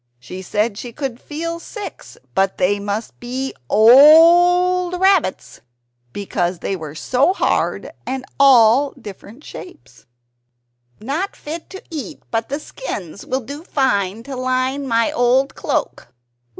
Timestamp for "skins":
12.59-13.27